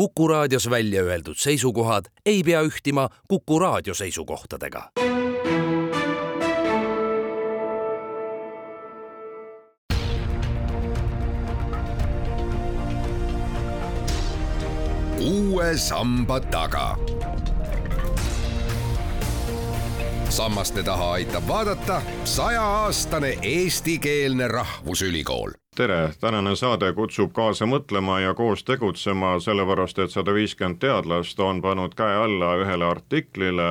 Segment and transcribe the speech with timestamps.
[0.00, 4.90] Kuku raadios välja öeldud seisukohad ei pea ühtima Kuku raadio seisukohtadega.
[15.20, 16.96] uue samba taga.
[20.30, 25.50] Sammaste taha aitab vaadata sajaaastane eestikeelne rahvusülikool.
[25.76, 31.62] Tere, tänane saade kutsub kaasa mõtlema ja koos tegutsema, sellepärast et sada viiskümmend teadlast on
[31.62, 33.70] pannud käe alla ühele artiklile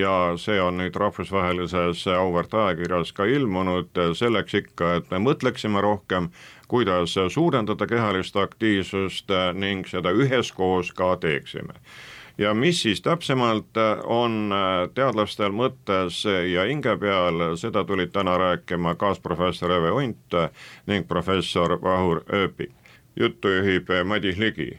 [0.00, 6.30] ja see on nüüd rahvusvahelises auväärt ajakirjas ka ilmunud, selleks ikka, et me mõtleksime rohkem,
[6.68, 11.76] kuidas suurendada kehalist aktiivsust ning seda üheskoos ka teeksime
[12.38, 18.38] ja mis siis täpsemalt äh, on äh, teadlastel mõttes ja hinge peal, seda tulid täna
[18.38, 20.38] rääkima kaasprofessor Eve Unt
[20.86, 22.72] ning professor Vahur Ööpik.
[23.16, 24.78] juttu juhib Madis Ligi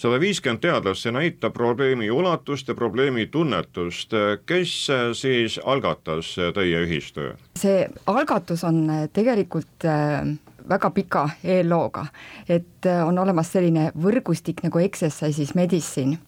[0.00, 4.12] sada viiskümmend teadlast, see näitab probleemi ulatust ja probleemi tunnetust.
[4.46, 7.34] kes siis algatas teie ühistöö?
[7.58, 10.24] see algatus on tegelikult äh,
[10.68, 12.06] väga pika eellooga,
[12.48, 16.18] et äh, on olemas selline võrgustik nagu Exercises Medicine,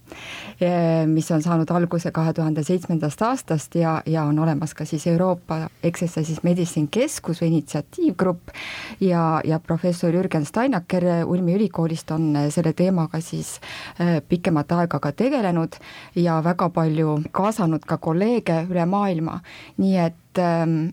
[0.63, 5.07] äh, mis on saanud alguse kahe tuhande seitsmendast aastast ja, ja on olemas ka siis
[5.07, 8.53] Euroopa Exercises Medicine Keskus või initsiatiivgrupp.
[9.01, 13.57] Ja, ja professor Jürgen Steinaker Ulmi ülikoolist on selle teemaga siis
[14.01, 15.77] äh, pikemat aega ka tegelenud
[16.15, 19.41] ja väga palju kaasanud ka kolleege üle maailma,
[19.79, 20.93] nii et, ähm,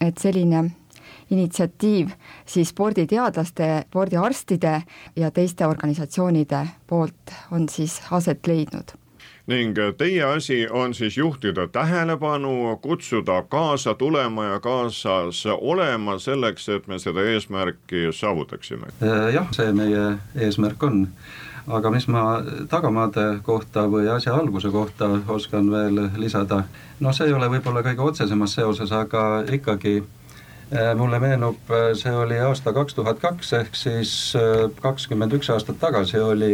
[0.00, 0.68] et selline
[1.30, 2.14] initsiatiiv
[2.46, 4.82] siis sporditeadlaste, spordiarstide
[5.16, 8.96] ja teiste organisatsioonide poolt on siis aset leidnud.
[9.48, 16.86] Ning teie asi on siis juhtida tähelepanu, kutsuda kaasa tulema ja kaasas olema selleks, et
[16.86, 18.92] me seda eesmärki saavutaksime.
[19.02, 21.06] Äh, jah, see meie eesmärk on,
[21.64, 26.62] aga mis ma tagamaade kohta või asja alguse kohta oskan veel lisada,
[27.00, 30.02] noh, see ei ole võib-olla kõige otsesemas seoses, aga ikkagi
[30.94, 35.78] mulle meenub, äh, see oli aasta kaks tuhat kaks, ehk siis äh, kakskümmend üks aastat
[35.80, 36.52] tagasi oli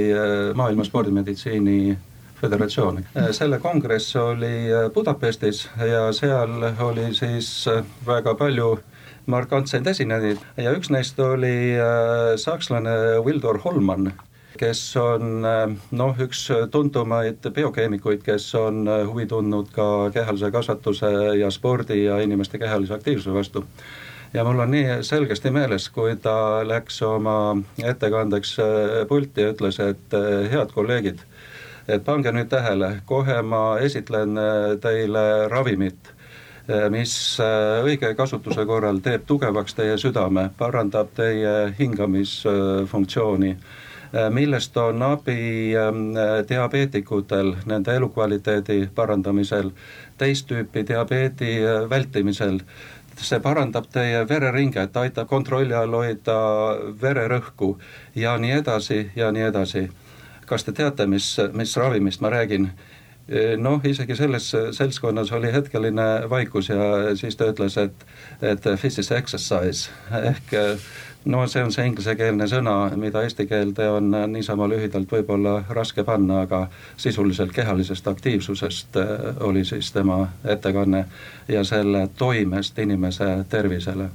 [0.55, 1.97] Maailma Spordimeditsiini
[2.39, 3.01] Föderatsioon.
[3.33, 7.67] selle kongress oli Budapestis ja seal oli siis
[8.07, 8.79] väga palju
[9.27, 11.75] markantseid esinejaid ja üks neist oli
[12.37, 12.93] sakslane
[13.25, 14.13] Wildor Holman,
[14.61, 15.41] kes on
[15.91, 22.61] noh, üks tuntumaid biokeemikuid, kes on huvi tundnud ka kehalise kasvatuse ja spordi ja inimeste
[22.61, 23.65] kehalise aktiivsuse vastu
[24.35, 27.37] ja mul on nii selgesti meeles, kui ta läks oma
[27.79, 31.23] ettekandeks äh, pulti ja ütles, et äh, head kolleegid,
[31.89, 36.11] et pange nüüd tähele, kohe ma esitlen äh, teile ravimit,
[36.89, 37.13] mis
[37.85, 43.51] õige kasutuse korral teeb tugevaks teie südame, parandab teie hingamisfunktsiooni
[44.33, 46.15] millest on abi ähm,
[46.49, 49.75] diabeetikutel nende elukvaliteedi parandamisel,
[50.17, 51.59] teist tüüpi diabeedi
[51.91, 52.63] vältimisel
[53.21, 56.39] see parandab teie vereringet, aitab kontrolli all hoida
[57.01, 57.75] vererõhku
[58.15, 59.89] ja nii edasi ja nii edasi.
[60.47, 62.71] kas te teate, mis, mis ravimist ma räägin?
[63.57, 68.05] noh, isegi selles seltskonnas oli hetkeline vaikus ja siis ta ütles, et,
[68.43, 70.53] et this is exercise ehk
[71.25, 76.43] no see on see inglisekeelne sõna, mida eesti keelde on niisama lühidalt võib-olla raske panna,
[76.45, 81.05] aga sisuliselt kehalisest aktiivsusest äh, oli siis tema ettekanne
[81.49, 84.11] ja selle toimest inimese tervisele.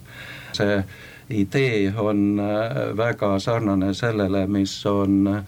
[0.54, 0.84] see
[1.30, 5.44] idee on äh, väga sarnane sellele, mis on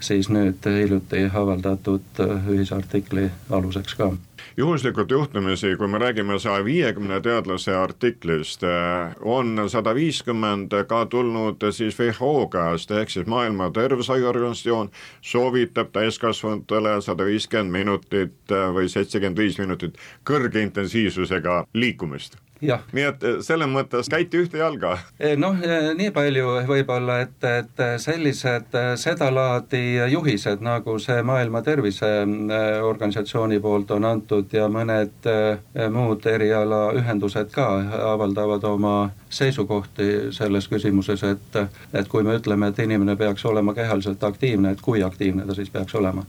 [0.00, 4.12] siis nüüd hiljuti avaldatud äh, ühisartikli aluseks ka
[4.56, 11.68] juhuslikult juhtumisi, kui me räägime saja viiekümne teadlase artiklist, eh, on sada viiskümmend ka tulnud
[11.70, 19.38] siis WHO käest, ehk siis Maailma Terviseorganisatsioon soovitab täiskasvanutele sada viiskümmend minutit eh, või seitsekümmend
[19.38, 24.98] viis minutit kõrge intensiivsusega liikumist nii et eh, selles mõttes käiti ühte jalga.
[25.36, 25.56] noh,
[25.98, 28.66] nii palju võib-olla, et, et sellised
[28.96, 29.82] sedalaadi
[30.12, 35.58] juhised, nagu see Maailma Terviseorganisatsiooni poolt on antud, Liidud ja mõned äh,
[35.90, 37.66] muud erialaühendused ka
[38.10, 41.58] avaldavad oma seisukohti selles küsimuses, et,
[41.94, 45.70] et kui me ütleme, et inimene peaks olema kehaliselt aktiivne, et kui aktiivne ta siis
[45.70, 46.24] peaks olema.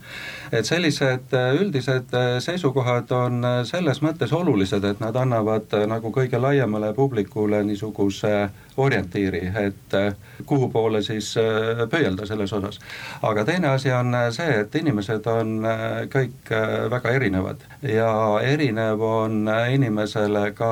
[0.52, 6.38] et sellised äh, üldised äh, seisukohad on selles mõttes olulised, et nad annavad nagu kõige
[6.38, 8.48] laiemale publikule niisuguse
[8.78, 9.96] orientiiri, et
[10.46, 11.34] kuhu poole siis
[11.90, 12.78] pöielda selles osas.
[13.22, 15.66] aga teine asi on see, et inimesed on
[16.12, 16.52] kõik
[16.90, 20.70] väga erinevad ja erinev on inimesele ka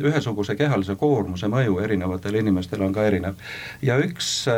[0.00, 3.34] ühesuguse kehalise koormuse mõju erinevatele inimestele on ka erinev.
[3.82, 4.48] ja üks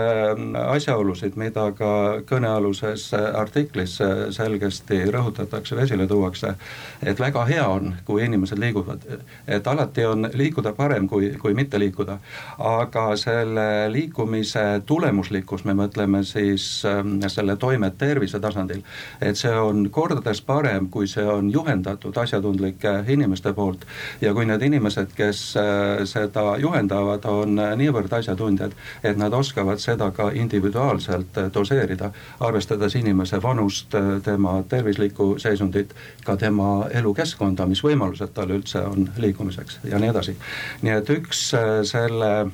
[0.67, 1.93] asjaolusid, mida ka
[2.27, 3.99] kõnealuses artiklis
[4.31, 6.55] selgesti rõhutatakse või esile tuuakse,
[7.03, 9.07] et väga hea on, kui inimesed liiguvad,
[9.47, 12.19] et alati on liikuda parem kui, kui mitte liikuda.
[12.59, 12.80] aga
[13.17, 18.83] selle liikumise tulemuslikkus, me mõtleme siis ähm, selle toimet tervise tasandil,
[19.21, 23.87] et see on kordades parem, kui see on juhendatud asjatundlike inimeste poolt.
[24.21, 28.73] ja kui need inimesed, kes äh, seda juhendavad, on niivõrd asjatundjad,
[29.03, 32.11] et nad oskavad seda ka individuaalselt doseerida,
[32.41, 33.95] arvestades inimese vanust,
[34.25, 35.95] tema tervislikku seisundit,
[36.25, 40.37] ka tema elukeskkonda, mis võimalused tal üldse on liikumiseks ja nii edasi.
[40.83, 42.53] nii et üks äh, selle äh,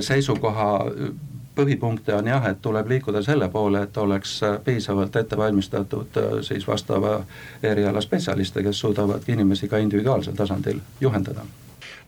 [0.00, 1.10] seisukoha äh,
[1.54, 7.20] põhipunkte on jah, et tuleb liikuda selle poole, et oleks piisavalt ette valmistatud siis vastava
[7.62, 11.46] eriala spetsialiste, kes suudavad inimesi ka individuaalsel tasandil juhendada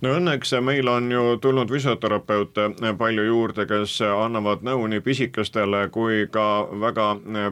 [0.04, 6.26] no õnneks meil on ju tulnud füsioterapeute palju juurde, kes annavad nõu nii pisikestele kui
[6.32, 7.06] ka väga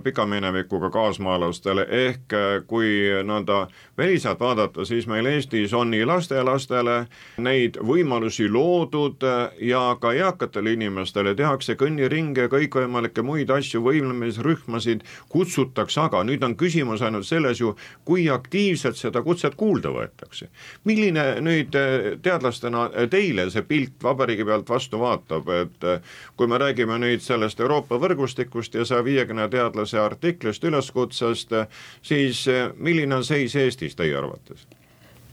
[0.05, 2.37] pika minevikuga kaasmaalastele, ehk
[2.69, 2.91] kui
[3.25, 3.65] nõnda
[3.99, 6.99] väliselt vaadata, siis meil Eestis on nii lastelastele
[7.39, 9.25] neid võimalusi loodud
[9.65, 17.03] ja ka eakatele inimestele tehakse kõnniringe, kõikvõimalikke muid asju, võimlemisrühmasid kutsutakse, aga nüüd on küsimus
[17.03, 17.73] ainult selles ju,
[18.05, 20.51] kui aktiivselt seda kutset kuulda võetakse.
[20.85, 25.89] milline nüüd teadus teadlastena teile see pilt vabariigi pealt vastu vaatab, et
[26.37, 31.55] kui me räägime nüüd sellest Euroopa võrgustikust ja saja viiekümne teadlase artiklist, üleskutsest,
[32.03, 32.45] siis
[32.77, 34.67] milline on seis Eestis teie arvates?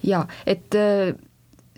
[0.03, 0.73] jaa, et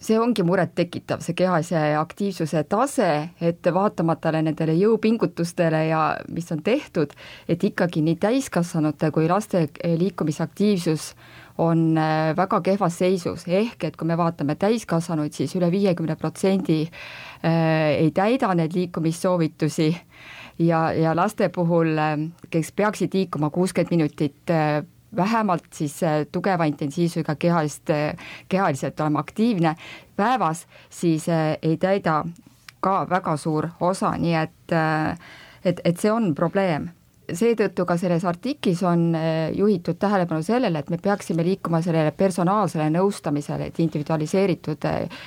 [0.04, 3.10] see ongi murettekitav, see kehalise aktiivsuse tase,
[3.42, 6.02] et vaatamata nendele jõupingutustele ja
[6.34, 7.14] mis on tehtud,
[7.48, 11.14] et ikkagi nii täiskasvanute kui laste liikumisaktiivsus
[11.58, 16.82] on äh, väga kehvas seisus, ehk et kui me vaatame täiskasvanuid, siis üle viiekümne protsendi
[16.88, 19.94] äh, ei täida neid liikumissoovitusi.
[20.62, 22.18] Ja, ja laste puhul, äh,
[22.54, 24.54] kes peaksid liikuma kuuskümmend minutit
[25.16, 26.00] vähemalt siis
[26.32, 27.90] tugeva intensiivsusega kehalist,
[28.50, 29.76] kehaliselt olema aktiivne.
[30.16, 31.26] Päevas, siis
[31.62, 32.24] ei täida
[32.82, 34.76] ka väga suur osa, nii et
[35.66, 36.90] et, et see on probleem
[37.32, 42.90] seetõttu ka selles artiklis on eh, juhitud tähelepanu sellele, et me peaksime liikuma sellele personaalsele
[42.94, 45.22] nõustamisele, et individualiseeritud eh,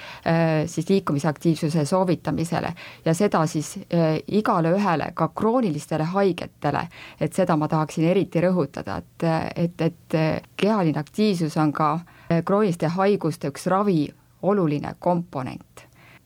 [0.66, 2.72] siis liikumisaktiivsuse soovitamisele.
[3.04, 3.74] Ja seda siis
[4.26, 6.86] igale ühele, ka kroonilistele haigetele,
[7.20, 10.18] et seda ma tahaksin eriti rõhutada, et, et, et
[10.56, 11.92] kehaline aktiivsus on ka
[12.44, 14.06] krooniliste haiguste üks ravi
[14.42, 15.65] oluline komponent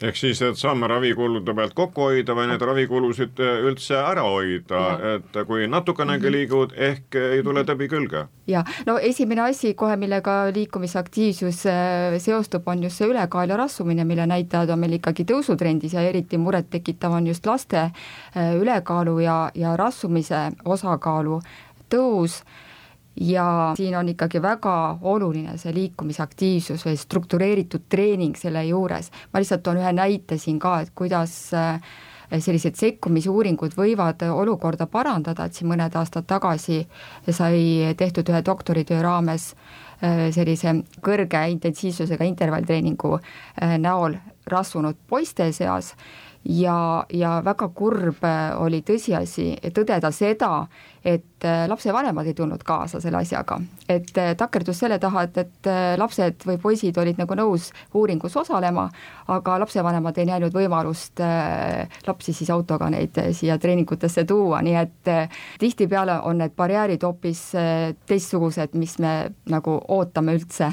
[0.03, 4.83] ehk siis, et saame ravikulude pealt kokku hoida või neid ravikulusid äh, üldse ära hoida,
[5.17, 6.37] et kui natukenegi mhm.
[6.37, 8.25] liigud, ehk ei tule tõbi külge.
[8.51, 14.05] ja no esimene asi kohe, millega liikumisaktiivsus äh, seostub, on just see ülekaal ja rassumine,
[14.05, 19.39] mille näitajad on meil ikkagi tõusutrendis ja eriti murettekitav on just laste äh, ülekaalu ja,
[19.55, 21.41] ja rassumise osakaalu
[21.91, 22.41] tõus
[23.21, 29.11] ja siin on ikkagi väga oluline see liikumisaktiivsus või struktureeritud treening selle juures.
[29.33, 31.81] ma lihtsalt toon ühe näite siin ka, et kuidas äh,
[32.39, 36.87] sellised sekkumisuuringud võivad olukorda parandada, et siin mõned aastad tagasi
[37.31, 40.75] sai tehtud ühe doktoritöö raames äh, sellise
[41.05, 45.95] kõrge intensiivsusega intervalltreeningu äh, näol rasvunud poiste seas
[46.45, 50.65] ja, ja väga kurb äh, oli tõsiasi tõdeda seda,
[51.05, 53.61] et äh, lapsevanemad ei tulnud kaasa selle asjaga.
[53.89, 55.71] et äh, takerdus selle taha, et, et
[56.01, 58.89] lapsed või poisid olid nagu nõus uuringus osalema,
[59.29, 61.21] aga lapsevanemad ei näinud võimalust
[62.07, 65.11] lapsi siis autoga neid siia treeningutesse tuua, nii et
[65.61, 67.51] tihtipeale on need barjäärid hoopis
[68.07, 70.73] teistsugused, mis me nagu ootame üldse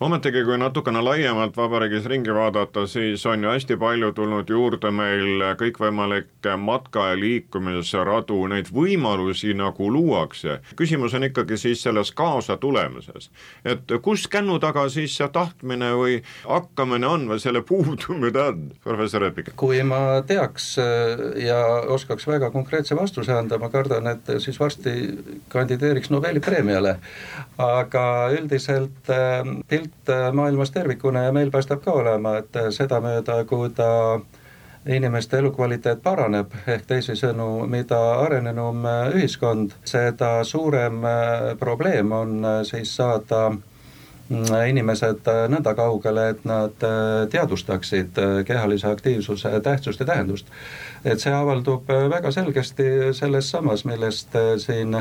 [0.00, 5.44] ometigi, kui natukene laiemalt vabariigis ringi vaadata, siis on ju hästi palju tulnud juurde meil
[5.56, 10.60] kõikvõimalikke matka- ja liikumisradu, neid võimalusi nagu luuakse.
[10.76, 13.30] küsimus on ikkagi siis selles kaasatulemises.
[13.64, 19.24] et kus kännu taga siis see tahtmine või hakkamine on või selle puudumine on, professor
[19.24, 19.56] Epik?
[19.56, 24.90] kui ma teaks äh, ja oskaks väga konkreetse vastuse anda, ma kardan, et siis varsti
[25.48, 26.96] kandideeriks Nobeli preemiale.
[27.58, 32.70] aga üldiselt äh, pilt pilt äh, maailmas tervikuna ja meil paistab ka olema, et äh,
[32.70, 34.20] sedamööda, kui ta
[34.86, 41.00] inimeste elukvaliteet paraneb, ehk teisisõnu, mida arenenum ühiskond, seda suurem
[41.58, 43.48] probleem on siis saada
[44.30, 46.86] inimesed nõnda kaugele, et nad
[47.30, 50.46] teadvustaksid kehalise aktiivsuse tähtsust ja tähendust.
[51.04, 54.96] et see avaldub väga selgesti selles samas, millest siin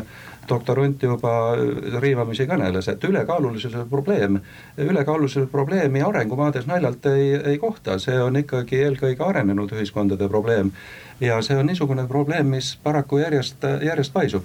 [0.49, 1.55] doktor Unt juba
[1.99, 4.39] riivamisi kõneles, et ülekaalulisuse probleem,
[4.77, 10.71] ülekaalulisuse probleemi arengumaades naljalt ei, ei kohta, see on ikkagi eelkõige arenenud ühiskondade probleem.
[11.19, 14.43] ja see on niisugune probleem, mis paraku järjest, järjest paisub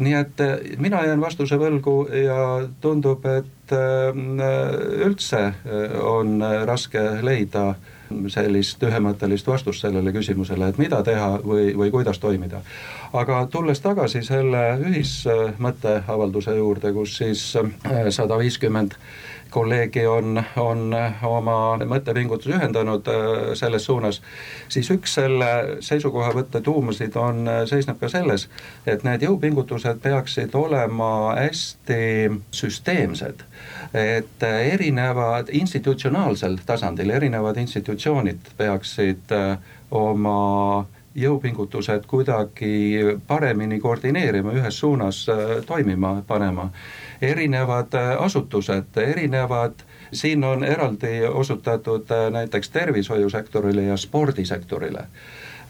[0.00, 0.42] nii et
[0.78, 4.20] mina jään vastuse võlgu ja tundub, et äh,
[5.06, 5.46] üldse
[6.02, 7.74] on raske leida
[8.32, 12.62] sellist ühemõttelist vastust sellele küsimusele, et mida teha või, või kuidas toimida.
[13.12, 17.44] aga tulles tagasi selle ühismõtteavalduse juurde, kus siis
[18.10, 18.96] sada viiskümmend
[19.50, 20.94] kolleegi on, on
[21.26, 24.20] oma mõttepingutusi ühendanud äh, selles suunas,
[24.68, 25.50] siis üks selle
[25.84, 28.48] seisukohavõtte tuumasid on, äh, seisneb ka selles,
[28.86, 32.02] et need jõupingutused peaksid olema hästi
[32.54, 33.46] süsteemsed
[33.94, 39.56] et erinevad institutsionaalsel tasandil, erinevad institutsioonid peaksid äh,
[39.90, 45.36] oma jõupingutused kuidagi paremini koordineerima, ühes suunas äh,
[45.66, 46.70] toimima panema.
[47.22, 55.06] erinevad äh, asutused, erinevad siin on eraldi osutatud näiteks tervishoiusektorile ja spordisektorile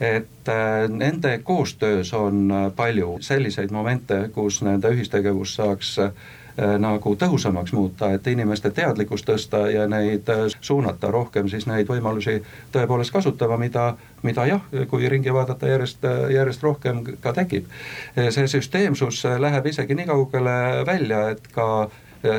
[0.00, 0.49] et
[0.88, 6.39] nende koostöös on palju selliseid momente, kus nende ühistegevus saaks Äh,
[6.79, 12.40] nagu tõhusamaks muuta, et inimeste teadlikkust tõsta ja neid äh, suunata rohkem siis neid võimalusi
[12.75, 17.71] tõepoolest kasutama, mida, mida jah, kui ringi vaadata, järjest, äh, järjest rohkem ka tekib.
[18.31, 21.90] see süsteemsus läheb isegi nii kaugele välja, et ka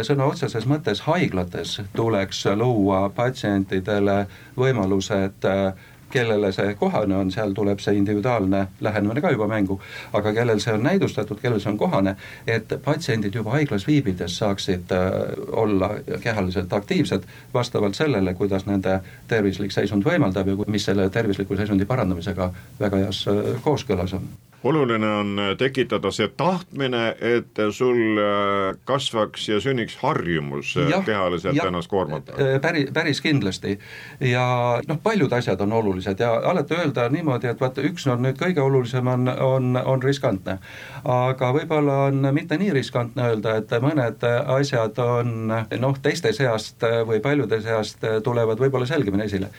[0.05, 4.25] sõna otseses mõttes haiglates tuleks luua patsientidele
[4.57, 5.73] võimalused äh,
[6.11, 9.79] kellele see kohane on, seal tuleb see individuaalne lähenemine ka juba mängu.
[10.13, 12.15] aga kellel see on näidustatud, kellel see on kohane,
[12.47, 15.09] et patsiendid juba haiglas viibides saaksid äh,
[15.51, 15.89] olla
[16.23, 22.51] kehaliselt aktiivsed vastavalt sellele, kuidas nende tervislik seisund võimaldab ja mis selle tervisliku seisundi parandamisega
[22.79, 24.29] väga heas äh, kooskõlas on
[24.63, 31.55] oluline on tekitada see tahtmine, et sul äh, kasvaks ja sünniks harjumus äh, ja, kehaliselt
[31.57, 32.35] ja, ennast koormata.
[32.37, 33.79] Äh, päris, päris kindlasti
[34.19, 34.45] ja
[34.87, 38.61] noh, paljud asjad on olulised ja alati öelda niimoodi, et vaata, üks on nüüd kõige
[38.61, 40.59] olulisem, on, on, on riskantne.
[41.03, 44.25] aga võib-olla on mitte nii riskantne öelda, et mõned
[44.57, 49.49] asjad on noh, teiste seast või paljude seast tulevad võib-olla selgemini esile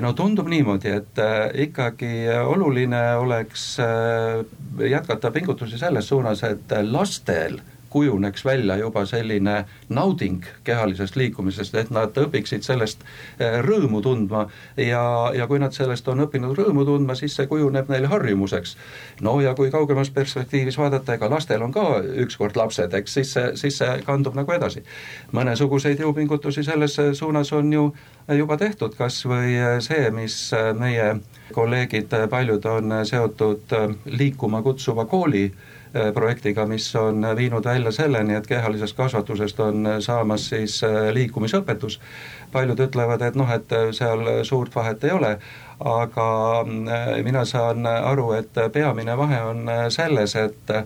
[0.00, 4.42] no tundub niimoodi, et äh, ikkagi oluline oleks äh,
[4.90, 7.60] jätkata pingutusi selles suunas, et lastel
[7.90, 13.02] kujuneks välja juba selline nauding kehalisest liikumisest, et nad õpiksid sellest
[13.38, 15.02] eh, rõõmu tundma ja,
[15.34, 18.76] ja kui nad sellest on õppinud rõõmu tundma, siis see kujuneb neil harjumuseks.
[19.20, 21.86] no ja kui kaugemas perspektiivis vaadata, ega lastel on ka
[22.24, 24.84] ükskord lapsed, eks siis see, siis see kandub nagu edasi.
[25.32, 27.90] mõnesuguseid jõupingutusi selles suunas on ju
[28.38, 30.36] juba tehtud, kas või see, mis
[30.78, 31.16] meie
[31.52, 33.74] kolleegid paljud on seotud
[34.06, 35.50] liikuma kutsuva kooli
[36.14, 42.00] projektiga, mis on viinud välja selleni, et kehalisest kasvatusest on saamas siis äh, liikumisõpetus.
[42.52, 45.36] paljud ütlevad, et noh, et seal suurt vahet ei ole,
[45.80, 46.26] aga
[46.60, 50.76] äh, mina saan aru, et peamine vahe on selles, et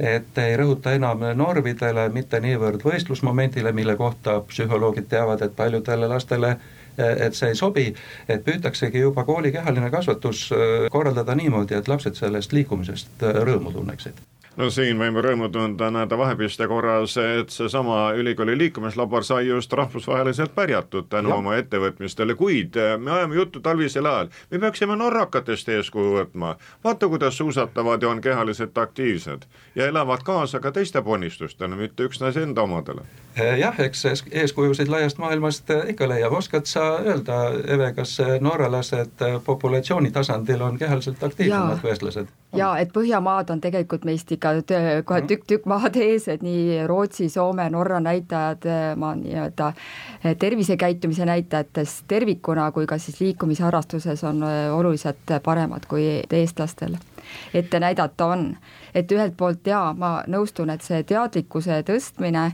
[0.00, 6.56] et ei rõhuta enam normidele, mitte niivõrd võistlusmomendile, mille kohta psühholoogid teavad, et paljudele lastele
[6.98, 7.94] et see ei sobi,
[8.28, 10.50] et püütaksegi juba kooli kehaline kasvatus
[10.90, 16.66] korraldada niimoodi, et lapsed sellest liikumisest rõõmu tunneksid no siin võime rõõmu tunda näete vahepiste
[16.70, 21.38] korras, et seesama ülikooli liikumislabor sai just rahvusvaheliselt pärjatud tänu ja.
[21.40, 24.30] oma ettevõtmistele, kuid eh, me ajame juttu talvisel ajal.
[24.50, 30.60] me peaksime norrakatest eeskuju võtma, vaata kuidas suusatavad ja on kehaliselt aktiivsed ja elavad kaasa
[30.60, 33.02] ka teiste ponnistustele, mitte üksnes enda omadele.
[33.36, 39.22] Eh, jah, eks eeskujusid laiast maailmast eh, ikka leiab, oskad sa öelda, Eve, kas norralased
[39.44, 42.30] populatsiooni tasandil on kehaliselt aktiivsemad kui eestlased?
[42.56, 45.28] Jaa, et Põhjamaad on tegelikult meist ikka kohe mhm.
[45.30, 48.68] tükk-tükk maad ees, et nii Rootsi, Soome, Norra näitajad
[49.00, 49.72] ma nii-öelda
[50.38, 56.96] tervisekäitumise näitajates tervikuna kui ka siis liikumisharrastuses on oluliselt paremad kui eestlastel
[57.54, 58.56] ette näidata on.
[58.94, 62.44] et ühelt poolt jaa, ma nõustun, et see teadlikkuse tõstmine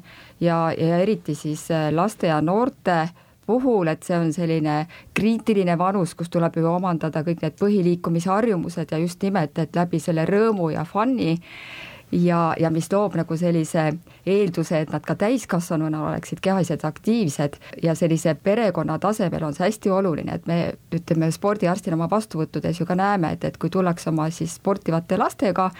[0.40, 3.10] ja, ja eriti siis laste ja noorte
[3.50, 4.84] puhul, et see on selline
[5.16, 10.26] kriitiline vanus, kus tuleb ju omandada kõik need põhiliikumisharjumused ja just nimelt, et läbi selle
[10.28, 11.36] rõõmu ja fun'i
[12.12, 13.86] ja, ja mis loob nagu sellise
[14.26, 19.92] eelduse, et nad ka täiskasvanuna oleksid kehaliselt aktiivsed ja sellise perekonna tasemel on see hästi
[19.94, 20.58] oluline, et me
[20.94, 25.70] ütleme, spordiarstina oma vastuvõttudes ju ka näeme, et, et kui tullakse oma siis sportivate lastega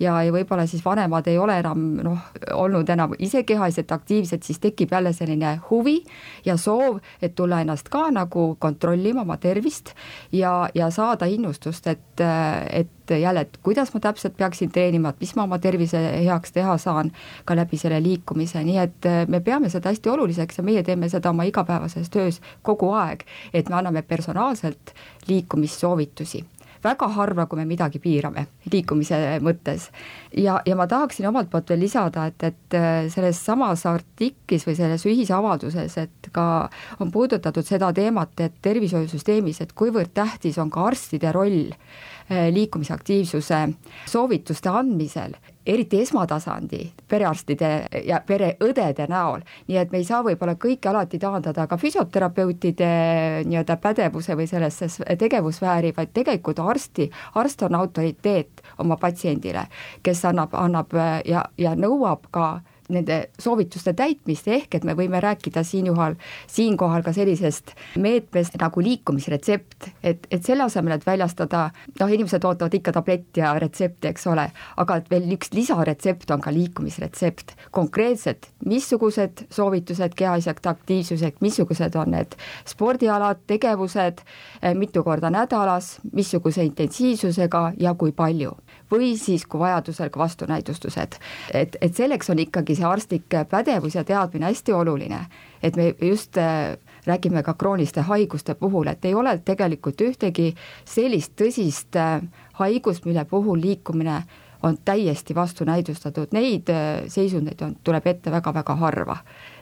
[0.00, 4.60] ja, ja võib-olla siis vanemad ei ole enam noh, olnud enam ise kehaliselt aktiivsed, siis
[4.62, 5.98] tekib jälle selline huvi
[6.44, 9.94] ja soov, et tulla ennast ka nagu kontrollima oma tervist
[10.32, 12.22] ja, ja saada innustust, et,
[12.70, 16.76] et jälle, et kuidas ma täpselt peaksin treenima, et mis ma oma tervise heaks teha
[16.78, 17.12] saan
[17.44, 21.30] ka läbi selle liikumise, nii et me peame seda hästi oluliseks ja meie teeme seda
[21.30, 23.24] oma igapäevases töös kogu aeg,
[23.54, 24.94] et me anname personaalselt
[25.28, 26.44] liikumissoovitusi.
[26.82, 29.88] Väga harva, kui me midagi piirame liikumise mõttes.
[30.36, 34.76] ja, ja ma tahaksin omalt poolt veel lisada, et, et äh, selles samas artiklis või
[34.78, 36.68] selles ühisavalduses, et ka
[37.00, 41.72] on puudutatud seda teemat, et tervishoiusüsteemis, et kuivõrd tähtis on ka arstide roll.
[41.72, 43.60] äh, liikumisaktiivsuse
[44.06, 45.36] soovituste andmisel
[45.68, 47.70] eriti esmatasandi perearstide
[48.08, 52.88] ja pereõdede näol, nii et me ei saa võib-olla kõike alati taandada ka füsioterapeutide
[53.48, 54.88] nii-öelda pädevuse või sellesse
[55.20, 59.66] tegevusfääri, vaid tegelikult arsti, arst on autoriteet oma patsiendile,
[60.02, 60.96] kes annab, annab
[61.28, 62.48] ja, ja nõuab ka
[62.92, 66.16] nende soovituste täitmist, ehk et me võime rääkida siinjuhul,
[66.50, 71.68] siinkohal ka sellisest meetmest nagu liikumisretsept, et, et selle asemel, et väljastada,
[72.00, 74.48] noh, inimesed ootavad ikka tabletti ja retsepti, eks ole,
[74.80, 82.14] aga et veel üks lisaretsept on ka liikumisretsept, konkreetselt, missugused soovitused kehaliseks aktiivsuseks, missugused on
[82.16, 84.24] need spordialad, tegevused,
[84.62, 88.56] eh, mitu korda nädalas, missuguse intensiivsusega ja kui palju
[88.90, 91.18] või siis, kui vajadusel ka vastunäidustused.
[91.54, 95.20] et, et selleks on ikkagi see arstlik pädevus ja teadmine hästi oluline,
[95.62, 100.52] et me just äh, räägime ka krooniliste haiguste puhul, et ei ole tegelikult ühtegi
[100.84, 102.20] sellist tõsist äh,
[102.60, 104.22] haigust, mille puhul liikumine
[104.62, 109.16] on täiesti vastunäidustatud, neid äh, seisundeid on, tuleb ette väga-väga harva.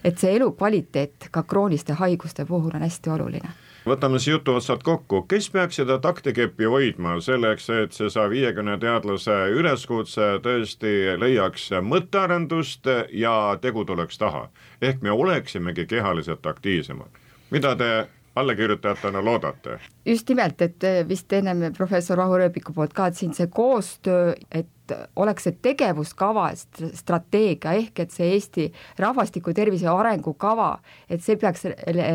[0.04, 3.56] et see elukvaliteet ka krooniliste haiguste puhul on hästi oluline
[3.86, 8.76] võtame siis jutu otsad kokku, kes peaks seda taktikeppi hoidma selleks, et see saja viiekümne
[8.82, 14.48] teadlase üleskutse tõesti leiaks mõttearendust ja tegu tuleks taha.
[14.82, 17.08] ehk me oleksimegi kehaliselt aktiivsemad.
[17.50, 19.78] mida te allakirjutajatena loodate?
[20.06, 24.94] just nimelt, et vist ennem professor Vahu Rööpiku poolt ka, et siin see koostöö, et
[25.16, 26.50] oleks see tegevuskava,
[26.94, 28.68] strateegia ehk et see Eesti
[29.02, 30.76] rahvastiku tervise arengukava,
[31.10, 31.66] et see peaks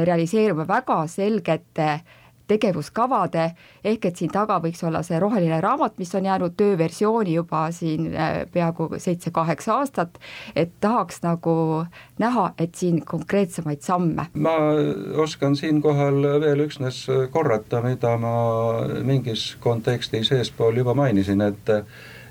[0.07, 1.89] realiseeruma väga selgete
[2.51, 3.47] tegevuskavade,
[3.83, 8.11] ehk et siin taga võiks olla see roheline raamat, mis on jäänud tööversiooni juba siin
[8.13, 10.19] äh, peaaegu seitse-kaheksa aastat,
[10.55, 11.55] et tahaks nagu
[12.21, 14.27] näha, et siin konkreetsemaid samme.
[14.33, 14.55] ma
[15.23, 18.35] oskan siinkohal veel üksnes korrata, mida ma
[19.03, 21.75] mingis kontekstis eespool juba mainisin, et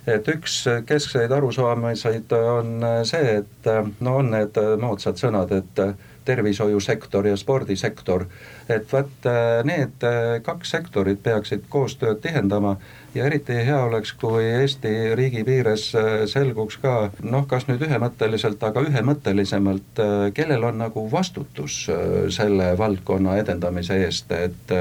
[0.08, 3.68] et üks keskseid arusaamisaid on see, et
[4.00, 5.82] no on need moodsad sõnad, et
[6.24, 8.26] tervishoiusektor ja spordisektor,
[8.68, 9.28] et vot
[9.64, 10.06] need
[10.46, 12.76] kaks sektorit peaksid koostööd tihendama
[13.14, 15.88] ja eriti hea oleks, kui Eesti riigi piires
[16.30, 20.02] selguks ka noh, kas nüüd ühemõtteliselt, aga ühemõttelisemalt,
[20.36, 21.82] kellel on nagu vastutus
[22.30, 24.74] selle valdkonna edendamise eest, et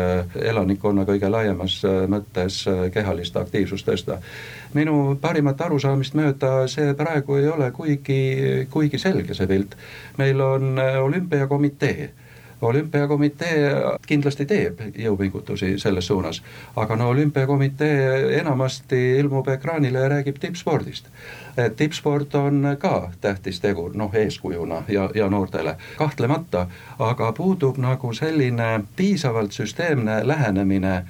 [0.54, 2.63] elanikkonna kõige laiemas mõttes
[2.94, 4.20] kehalist aktiivsust tõsta
[4.74, 8.22] minu parimat arusaamist mööda see praegu ei ole kuigi,
[8.72, 9.76] kuigi selge, see pilt.
[10.18, 12.10] meil on äh, olümpiakomitee
[12.62, 13.74] olümpiakomitee
[14.08, 16.41] kindlasti teeb jõupingutusi selles suunas,
[16.76, 21.08] aga no olümpiakomitee enamasti ilmub ekraanile ja räägib tippspordist.
[21.76, 26.67] Tippsport on ka tähtis tegur, noh eeskujuna ja, ja noortele, kahtlemata,
[27.00, 31.04] aga puudub nagu selline piisavalt süsteemne lähenemine äh,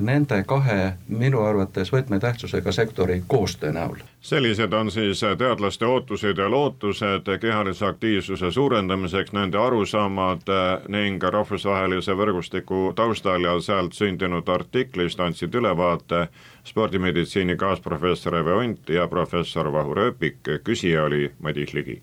[0.00, 3.96] nende kahe minu arvates võtmetähtsusega sektori koostöö näol.
[4.20, 12.16] sellised on siis teadlaste ootused ja lootused kehalise aktiivsuse suurendamiseks, nende arusaamad äh, ning rahvusvahelise
[12.16, 16.26] võrgustiku taustal ja sealt sündinud artiklist andsid ülevaate
[16.64, 22.02] spordimeditsiini kaasprofessor Eve Unt ja professor Vahu Rööpik, küsija oli Madis Ligi.